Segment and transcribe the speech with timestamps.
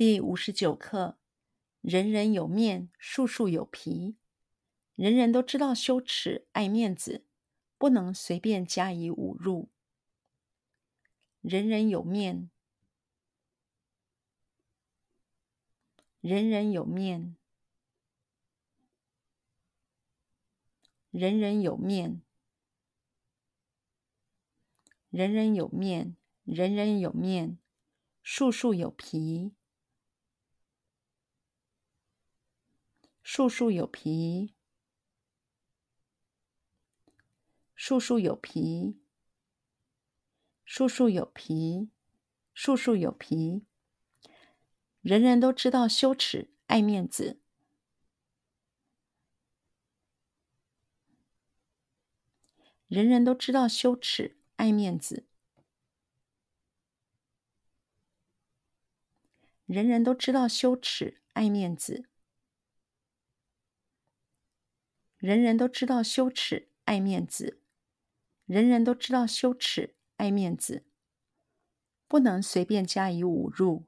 [0.00, 1.18] 第五十九课：
[1.82, 4.16] 人人有面，树树有皮。
[4.94, 7.26] 人人都知道羞耻、爱面子，
[7.76, 9.68] 不能随便加以侮辱。
[11.42, 12.48] 人人有面，
[16.22, 17.36] 人人有面，
[21.10, 22.22] 人人有面，
[25.10, 27.58] 人人有面，人人有面。
[28.22, 29.52] 树树有皮，
[33.40, 34.52] 树树有皮，
[37.74, 39.00] 树树有皮，
[40.62, 41.88] 树树有皮，
[42.52, 43.64] 树树有皮。
[45.00, 47.40] 人人都知道羞耻、爱面子。
[52.88, 55.24] 人人都知道羞耻、爱面子。
[59.64, 62.04] 人人都知道羞耻、爱面子。
[65.20, 67.60] 人人都知道羞耻、爱面子。
[68.46, 70.86] 人人都知道羞耻、爱面子。
[72.08, 73.84] 不能随便加以侮辱。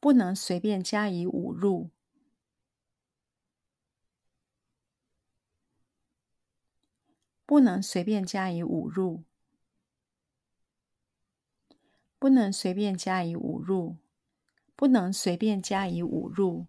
[0.00, 1.90] 不能随便加以侮辱。
[7.46, 9.22] 不能随便加以侮辱。
[12.18, 13.98] 不能随便加以侮辱，
[14.76, 16.66] 不能随便加以侮辱。